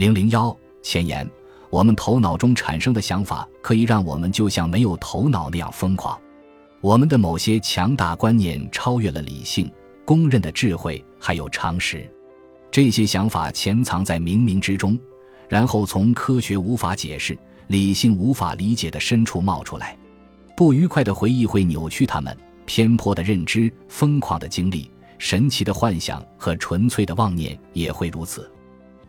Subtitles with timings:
[0.00, 1.28] 零零幺前言：
[1.68, 6.18] 我们头脑中产生的想法，可以让我们就像没有头脑那样疯狂。
[6.80, 9.70] 我们的某些强大观念超越了理性、
[10.06, 12.10] 公认的智慧，还有常识。
[12.70, 14.98] 这些想法潜藏在冥冥之中，
[15.50, 17.36] 然后从科学无法解释、
[17.66, 19.94] 理性无法理解的深处冒出来。
[20.56, 28.50] 不愉快的回忆会扭曲他们，偏颇的认知、疯狂的经历、神奇的幻想和纯粹的妄念也会如此。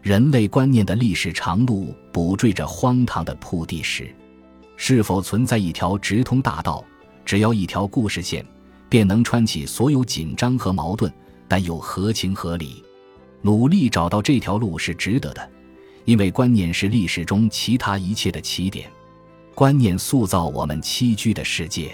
[0.02, 4.14] 人类观念的历史长路补缀着荒唐的铺地石，
[4.76, 6.84] 是否存在一条直通大道？
[7.24, 8.44] 只要一条故事线，
[8.90, 11.12] 便能穿起所有紧张和矛盾，
[11.48, 12.84] 但又合情合理。
[13.44, 15.50] 努力找到这条路是值得的，
[16.06, 18.90] 因为观念是历史中其他一切的起点。
[19.54, 21.92] 观念塑造我们栖居的世界，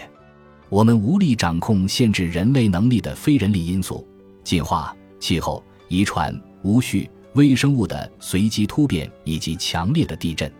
[0.69, 4.07] 我们无力掌控限制人类能力的非人力因素，
[4.45, 7.09] 进化、气候、遗传、无序。
[7.37, 10.51] 微生物的随机突变以及强烈的地震，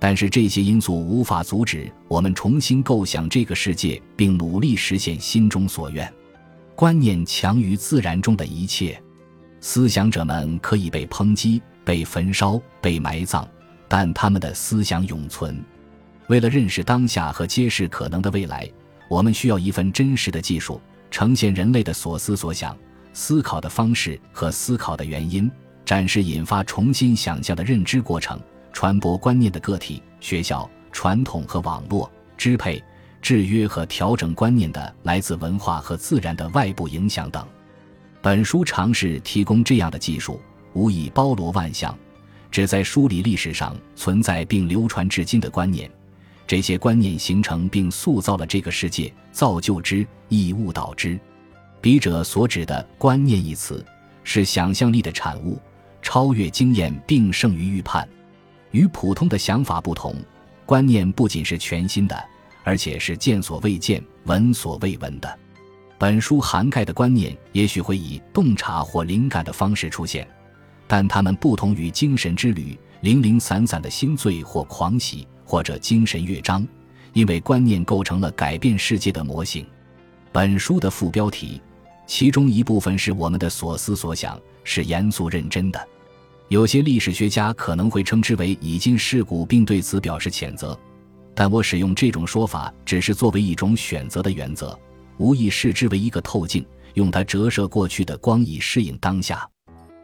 [0.00, 6.12] 但是这些因素无法阻止我们重新构想这个世界，并努力实现心中所愿。
[6.74, 9.00] 观念强于自然中的一切，
[9.60, 13.46] 思想者们可以被抨击、被焚烧、被埋葬，
[13.86, 15.64] 但他们的思想永存。
[16.26, 18.68] 为了认识当下和揭示可能的未来，
[19.08, 20.80] 我们需要一份真实的技术，
[21.12, 22.76] 呈现人类的所思所想、
[23.12, 25.48] 思考的方式和思考的原因。
[25.88, 28.38] 展示引发重新想象的认知过程，
[28.74, 32.84] 传播观念的个体、学校、传统和网络、支配、
[33.22, 37.42] 制约和调整观念的来自文化和自然的外部影响等。
[38.20, 40.38] 本书尝试提供这样的技术，
[40.74, 41.96] 无疑包罗万象，
[42.50, 45.90] 旨在梳理历史上存在并流传至今的观念。
[46.46, 51.18] 这些观念形成并塑造了这个世界，造就之，亦误导之。
[51.80, 53.82] 笔者所指的“观念”一词，
[54.22, 55.58] 是想象力的产物。
[56.02, 58.08] 超越经验并胜于预判，
[58.70, 60.14] 与普通的想法不同，
[60.64, 62.24] 观念不仅是全新的，
[62.64, 65.38] 而且是见所未见、闻所未闻的。
[65.98, 70.26] 本书涵盖的观念也许会以洞察或灵感的方式出现，
[70.86, 76.66] 但它们不同于精神之旅、零零散散的心醉或狂喜，或者精神乐章，
[77.12, 79.66] 因为观念构成了改变世界的模型。
[80.30, 81.60] 本书的副标题，
[82.06, 85.88] 其中一部分是我们的所思所想，是严肃认真的。
[86.48, 90.78] 有些历史学家可能会称之为已经事故，并对此表示谴责，
[91.34, 94.78] 但我使用这种说法只是作为一种选择的原则，
[95.18, 96.64] 无意视之为一个透镜，
[96.94, 99.46] 用它折射过去的光以适应当下。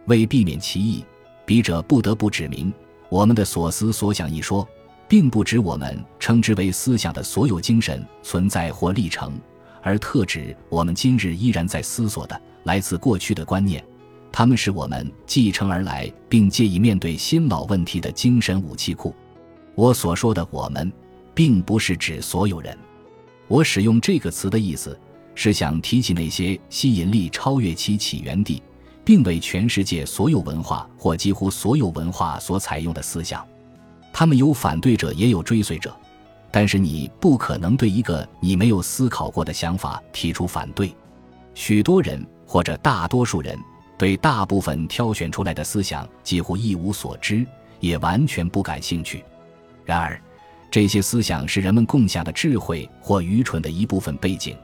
[0.06, 1.02] 为避免歧义，
[1.46, 2.70] 笔者不得不指明，
[3.08, 4.68] 我们的所思所想一说，
[5.08, 9.32] 并不指我们称之为思想的所有精神存在或历程，
[9.82, 13.82] 而特指我们今日依然在思索的来自过去的观念。
[14.36, 19.14] 他们是我们继承而来并借以面对新老问题的精神武器库。
[19.76, 20.92] 我所说的“我们”，
[21.32, 22.76] 并不是指所有人。
[23.46, 24.98] 我使用这个词的意思
[25.36, 28.60] 是想提起那些吸引力超越其起源地，
[29.04, 33.46] 并为全世界所有文化或几乎所有文化所采用的思想。
[34.12, 35.96] 他们有反对者，也有追随者。
[36.50, 40.92] 但是你不可能对一个你没有思考过的想法提出反对。
[41.54, 43.56] 许多人或者大多数人。
[43.96, 47.46] 对大部分挑选出来的思想几乎一无所知，
[47.80, 49.24] 也完全不感兴趣。
[49.84, 50.20] 然而，
[50.70, 54.56] 这些思想是人们共享的智慧或愚蠢的一部分背景。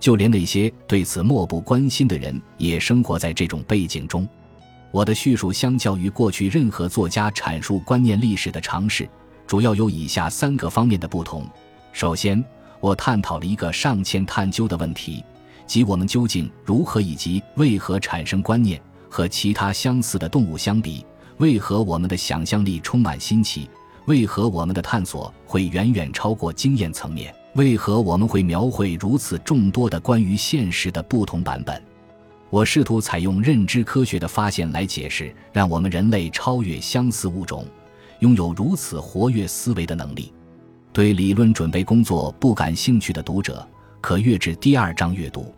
[0.00, 4.28] 就连那些对此漠不关心的人，也生活在这种背景中。
[4.90, 9.08] 我的叙述相较于过去任何作家阐述观念历史的尝试，
[9.46, 11.46] 主要有以下三个方面的不同：
[11.92, 12.44] 首先，
[12.80, 15.24] 我探讨了一个尚欠探究的问题。
[15.72, 18.78] 即我们究竟如何以及为何产生观念？
[19.08, 21.02] 和其他相似的动物相比，
[21.38, 23.70] 为何我们的想象力充满新奇？
[24.04, 27.34] 为何我们的探索会远远超过经验层面？
[27.54, 31.82] 为何我们会描绘如此众多的关于现实的不同版本？
[32.50, 37.64] 我试图采用认知科学的发现来解释，让我们人类超越相似物种，
[38.18, 40.34] 拥有如此活跃思维的能力。
[40.92, 43.66] 对理论准备工作不感兴趣的读者，
[44.02, 45.50] 可阅至第二章阅读。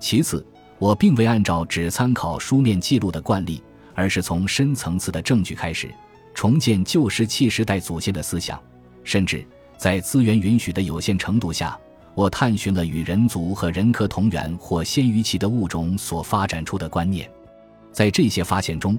[0.00, 0.44] 其次，
[0.78, 3.62] 我并未按照只参考书面记录的惯例，
[3.94, 5.92] 而是从深层次的证据开始，
[6.34, 8.60] 重建旧石器时代祖先的思想。
[9.02, 9.44] 甚至
[9.76, 11.78] 在资源允许的有限程度下，
[12.14, 17.28] 我探寻了与人族和人科同源或先于其的物种所发展出的观念。
[17.90, 18.98] 在这些发现中，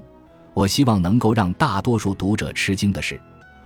[0.52, 3.18] 我希望能够让大多数读者吃惊的是，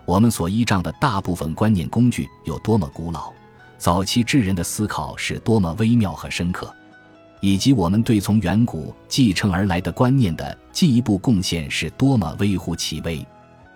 [0.05, 3.33] 我们所依仗的大部分观念工具有多么古老，
[3.79, 6.73] 早期智人的思考是多么微妙和深刻。
[7.45, 13.23] 以及我们对从远古继承而来的观念的进一步贡献是多么微乎其微。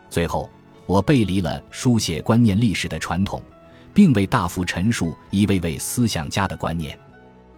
[0.08, 0.48] 最后，
[0.86, 3.42] 我背离了书写观念历史的传统，
[3.92, 6.98] 并未大幅陈述一位位思想家的观念。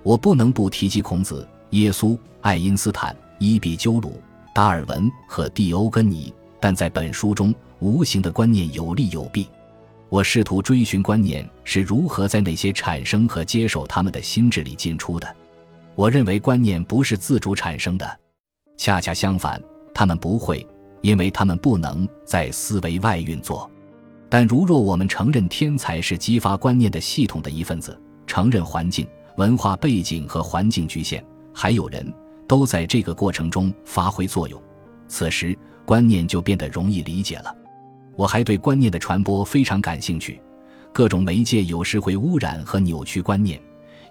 [0.03, 4.21] 我不能不提及孔子、耶稣、爱因斯坦、伊壁鸠鲁、
[4.53, 9.47] 达尔文和蒂欧根尼，但在本书中，无形的观念有利有弊。
[10.09, 15.37] 我试图追寻观念是如何在那些产生和接受他们的心智里进出的。
[16.00, 18.20] 我认为观念不是自主产生的，
[18.79, 19.62] 恰恰相反，
[19.93, 20.67] 他们不会，
[21.02, 23.70] 因为他们不能在思维外运作。
[24.26, 29.06] 但如若我们承认天才是激发观念的系统的一份子，承认环境、
[29.37, 32.11] 文化背景和环境局限，还有人
[32.49, 34.58] 都在这个过程中发挥作用，
[35.06, 35.55] 此时
[35.85, 37.55] 观念就变得容易理解了。
[38.17, 40.41] 我还对观念的传播非常感兴趣，
[40.94, 43.61] 各种媒介有时会污染和扭曲观念，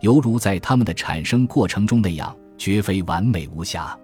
[0.01, 3.97] 犹如在它们的产生过程中那样，绝非完美无瑕。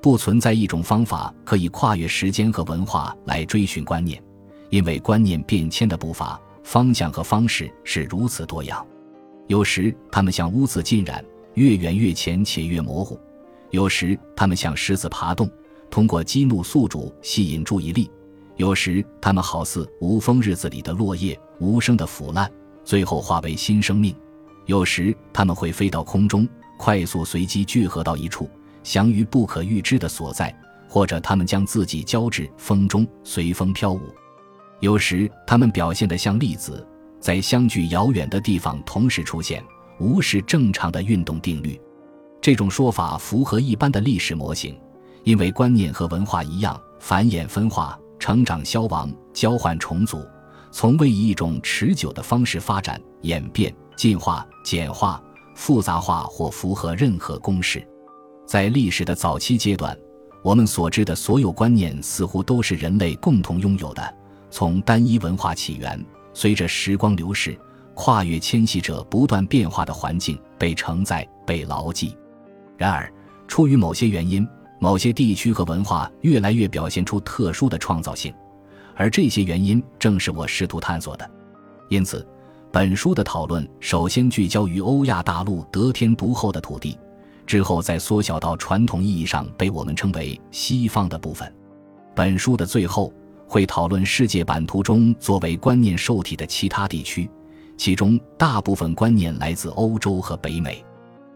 [0.00, 4.22] 不存在一种方法可以跨越时间和文化来追寻观念，
[4.70, 8.84] 因为观念变迁的步伐、方向和方式是如此多样。
[9.46, 11.24] 有时它们像污渍浸染，
[11.54, 13.16] 越远越浅且越模糊；
[13.70, 15.50] 有时它们像狮子爬动，
[15.90, 18.10] 通过激怒宿主吸引注意力。
[18.56, 22.50] 有时，它们好似无风日子里的落叶，无声的腐烂，
[22.84, 24.12] 最后化为新生命；
[24.66, 26.48] 有时，它们会飞到空中，
[26.78, 28.48] 快速随机聚合到一处，
[28.82, 30.50] 翔于不可预知的所在；
[30.88, 34.00] 或者，它们将自己交至风中，随风飘舞。
[34.80, 36.86] 有时，它们表现得像粒子，
[37.20, 39.62] 在相距遥远的地方同时出现，
[39.98, 41.80] 无视正常的运动定律。
[42.40, 44.78] 这种说法符合一般的历史模型，
[45.24, 47.98] 因为观念和文化一样，繁衍分化。
[48.18, 50.24] 成长、消亡、交换、重组，
[50.70, 55.22] 从未以一种持久的方式发展、演变、进化、简化、
[55.54, 57.86] 复杂化或符合任何公式。
[58.46, 59.96] 在历史的早期阶段，
[60.42, 64.14] 我们所知的所有观念似乎都是人类共同拥有的，
[64.50, 66.04] 从单一文化起源，
[66.34, 67.58] 随着时光流逝，
[67.94, 72.16] 跨越迁徙者不断变化的环境，被承载、被牢记。
[72.76, 73.12] 然而，
[73.46, 74.46] 出于某些原因。
[74.80, 78.34] 某些地区和文化越来越表现出特殊的创造性，
[78.96, 81.30] 而这些原因正是我试图探索的。
[81.88, 82.26] 因此，
[82.72, 86.98] 本书的讨论首先聚焦于欧亚大陆得天独厚的土地，
[87.46, 91.54] 之后再缩小到传统意义上被我们称为西方的部分。
[92.14, 93.12] 本书的最后
[93.46, 97.28] 会讨论世界版图中作为观念受体的其他地区，
[97.76, 100.82] 其中大部分观念来自欧洲和北美。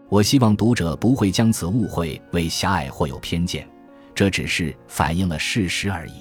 [0.09, 3.69] 我希望读者不会将此误会为狭隘或有偏见，
[4.15, 6.13] 这只是反映了事实而已。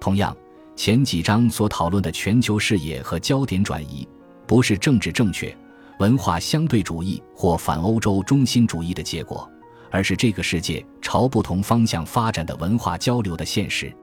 [0.00, 0.34] 同样，
[0.74, 4.08] 前几章所讨论的全球视野和焦点转移，
[4.48, 5.54] 不是政治正确、
[6.00, 9.48] 文化相对主义或反欧洲中心主义的结果，
[9.90, 13.94] 而是这个世界朝不同方向发展的文化交流的现实。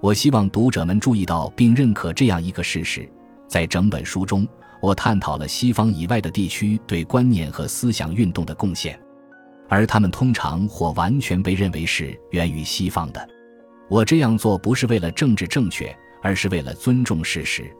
[0.00, 3.06] 我希望读者们注意到并认可这样一个事实：
[3.46, 4.48] 在整本书中。
[4.80, 8.98] 我探讨了西方以外的地区对观念和思想运动的贡献，
[9.68, 13.28] 而他们通常或完全被认为是源于西方的。
[13.88, 17.70] 我这样做不是为了政治正确，而是为了尊重事实。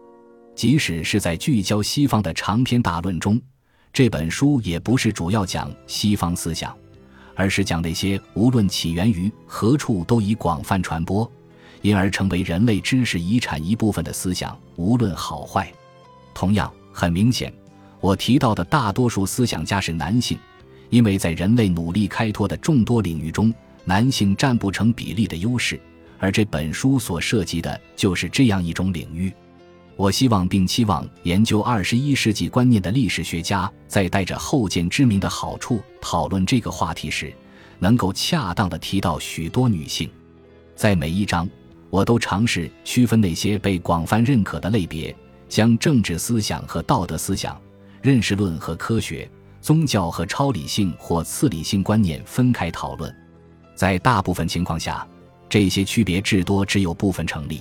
[0.55, 3.41] 即使是在聚焦西方的长篇大论中，
[3.93, 6.77] 这本书也不是主要讲西方思想，
[7.35, 11.31] 而是讲那些无论起源于何处都已广泛传播，
[11.81, 15.73] 因而成为人类知识遗产一部分的思想，无论好坏。
[16.35, 16.73] 同样。
[16.95, 17.51] 很明显，
[18.01, 20.39] 我提到的大多数思想家是男性，
[20.91, 23.51] 因为在人类努力开拓的众多领域中，
[23.87, 25.81] 男性占不成比例的优势，
[26.19, 29.33] 而这本书所涉及的就是这样一种领域。
[30.03, 37.33] 我希望并期望研究二十一世纪观念的历史学家，在带着后见之明的好处讨论这个话题时，
[37.79, 40.11] 能够恰当的提到许多女性。
[40.75, 41.49] 在每一章，
[41.89, 45.15] 我都尝试区分那些被广泛认可的类别。
[45.49, 47.57] 将政治思想和道德思想、
[48.03, 49.31] 认识论和科学、
[49.61, 53.15] 宗教和超理性或次理性观念分开讨论。
[53.77, 55.07] 在大部分情况下，
[55.49, 57.61] 这些区别至多只有部分成立。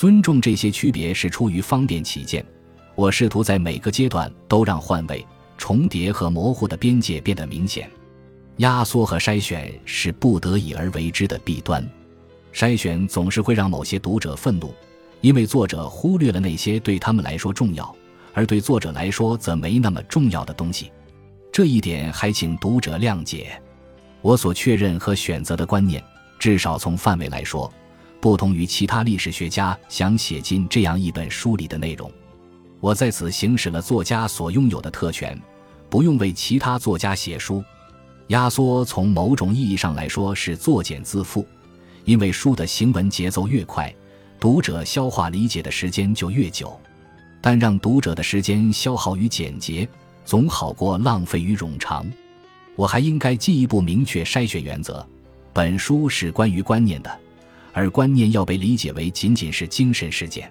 [0.00, 2.42] 尊重这些区别是出于方便起见。
[2.94, 5.22] 我试图在每个阶段都让换位、
[5.58, 7.86] 重叠和模糊的边界变得明显。
[8.56, 11.86] 压缩和筛选是不得已而为之的弊端。
[12.50, 14.74] 筛选总是会让某些读者愤怒。
[15.20, 17.94] 因为作者忽略了那些对他们来说重要，
[18.32, 20.90] 而对作者来说则没那么重要的东西，
[21.52, 23.60] 这一点还请读者谅解。
[24.22, 26.02] 我所确认和选择的观念，
[26.38, 27.70] 至少从范围来说，
[28.20, 32.10] 不同于其他历史学家想写进这样一本书里的内容。
[32.78, 35.38] 我在此行使了作家所拥有的特权，
[35.88, 37.64] 不用为其他作家写书。
[38.28, 41.44] 压缩从某种意义上来说是作茧自缚，
[42.04, 43.92] 因为书的行文节奏越快。
[44.38, 46.78] 读者消化理解的时间就越久。
[47.42, 49.88] 但让读者的时间消耗于简洁，
[50.24, 52.06] 总好过浪费于冗长。
[52.76, 55.06] 我还应该进一步明确筛选原则：
[55.52, 57.18] 本书是关于观念的，
[57.72, 60.50] 而观念要被理解为仅仅是精神事件。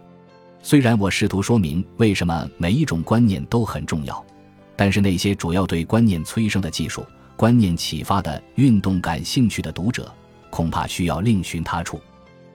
[0.62, 4.26] 虽然我试图说明为什么每一种观念都很重要，
[4.76, 7.06] 但是那些主要对观念催生的技术、
[7.38, 10.14] 观念启发的运动感兴趣的读者，
[10.50, 12.00] 恐怕需要另寻他处。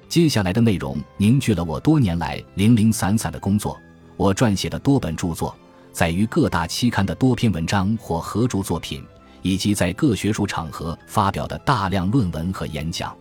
[0.07, 3.77] 接下来的内容凝聚了我多年来零零散散的工作。
[4.17, 5.57] 我撰写的多本著作，
[5.91, 9.03] 在于各大期刊的多篇文章或合著作品，
[9.43, 13.17] 以及在各学术场合发表的大量论文和演讲。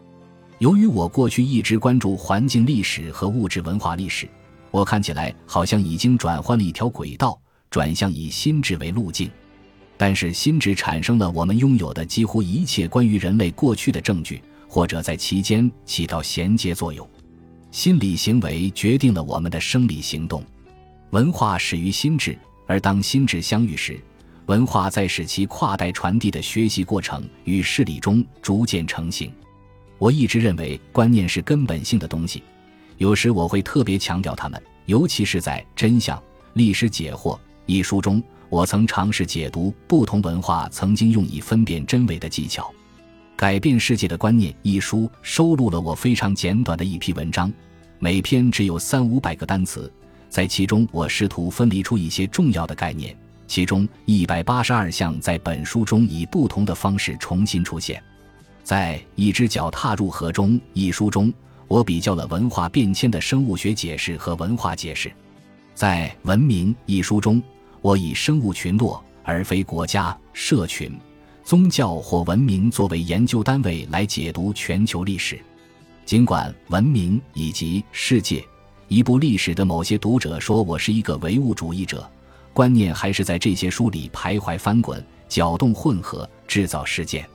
[0.63, 4.29] 由于我过去一直关注环境历史和物质文化历史，
[4.71, 7.37] 我看起来好像已经转换了一条轨道，
[7.69, 9.29] 转向以心智为路径。
[9.97, 17.05] 但是，心智产生了我们拥有的几乎一切关于人类过去的证据，或者在其间起到衔接作用。
[17.69, 20.41] 心理行为决定了我们的生理行动。
[21.09, 23.99] 文化始于心智，而当心智相遇时，
[24.45, 29.29] 文化在使其跨代传递的学习过程与视理中逐渐成型。
[30.03, 32.43] 我一直认为观念是根本性的东西，
[32.97, 36.21] 有时我会特别强调它们，尤其是在《真相
[36.55, 37.35] 历史解惑》
[37.67, 42.63] 一书中，我曾尝试解读不同文化曾经用以分辨真伪的技巧。
[43.37, 47.49] 《改变世界的观念》一书收录了我非常简短的一批文章，
[47.97, 49.89] 每篇只有三五百个单词。
[50.27, 53.15] 在其中，我试图分离出一些重要的概念，
[53.47, 58.03] 其中一百八十二项在本书中以不同的方式重新出现。
[58.63, 61.31] 在《一只脚踏入河中》一书中，
[61.67, 65.11] 我比较了文化变迁的生物学解释和文化解释。
[65.75, 67.43] 在《文明》一书中，
[67.81, 70.97] 我以生物群落而非国家、社群、
[71.43, 75.37] 宗教或文明作为研究单位来解读全球历史。
[76.05, 78.43] 尽管文明以及世界。
[78.89, 82.09] 一部历史的某些读者说我是一个唯物主义者，
[82.53, 87.27] 观念还是在这些书里徘徊翻滚、搅动混合、制造事件。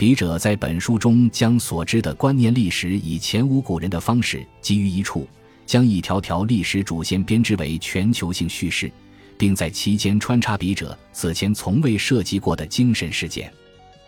[0.00, 5.28] 笔者在本书中将所知的观念历史以前无古人的方式集于一处，
[5.66, 8.90] 将一条条历史主线编织为全球性叙事，
[9.36, 13.52] 并在其间穿插笔者此前从未涉及过的精神事件。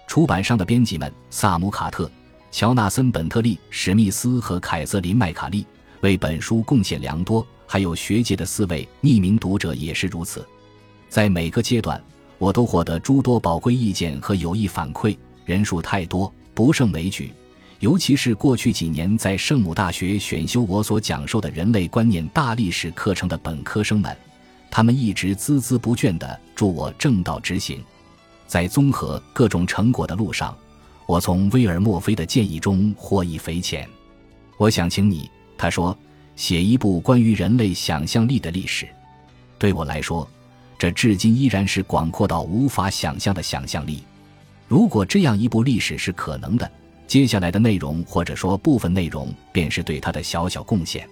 [0.07, 2.11] 出版商的编辑们萨姆·卡特、
[2.51, 5.67] 乔纳森·本特利、史密斯和凯瑟琳·麦卡利。
[6.01, 10.43] 为本书贡献良多，还有学界的四位匿名读者也是如此。
[11.11, 12.03] 在每个阶段，
[12.39, 15.15] 我都获得诸多宝贵意见和有益反馈，
[15.53, 17.31] 人数太多，不胜枚举。
[17.81, 24.17] 尤其是过去几年在圣母大学选修我所讲授的人类观念大历史课程的本科生们，
[24.71, 27.85] 他们一直孜孜不倦地助我正道执行。
[28.47, 30.57] 在综合各种成果的路上，
[31.07, 33.87] 我从威尔墨菲的建议中获益匪浅。
[34.57, 35.29] 我想请你。
[35.59, 35.97] 他说
[36.35, 38.89] ：“写一部关于人类想象力的历史，
[39.59, 40.29] 对我来说，
[40.79, 44.03] 这至今依然是广阔到无法想象的想象力。
[44.73, 46.73] 如果这样一部历史是可能的，
[47.07, 51.07] 接下来的内容或者说部分内容便是对他的小小贡献。”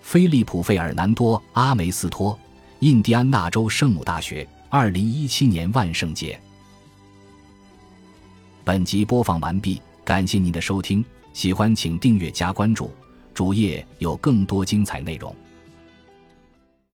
[0.00, 2.38] 菲利普·费尔南多·阿梅斯托，
[2.78, 6.40] 印第安纳州圣母大学，二零一七年万圣节。
[8.64, 12.90] 本集播放完毕，感谢您的收听，喜欢请订阅加关注。
[13.34, 15.36] 主页有更多精彩内容。